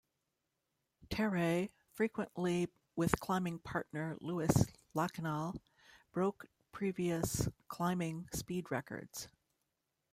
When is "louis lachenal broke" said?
4.19-6.47